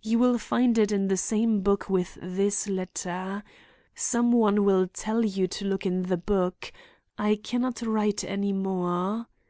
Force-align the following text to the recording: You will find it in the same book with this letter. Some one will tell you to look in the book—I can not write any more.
You 0.00 0.18
will 0.18 0.38
find 0.38 0.78
it 0.78 0.90
in 0.90 1.08
the 1.08 1.18
same 1.18 1.60
book 1.60 1.90
with 1.90 2.16
this 2.22 2.66
letter. 2.66 3.42
Some 3.94 4.32
one 4.32 4.64
will 4.64 4.86
tell 4.90 5.22
you 5.22 5.46
to 5.48 5.66
look 5.66 5.84
in 5.84 6.04
the 6.04 6.16
book—I 6.16 7.34
can 7.34 7.60
not 7.60 7.82
write 7.82 8.24
any 8.24 8.54
more. 8.54 9.26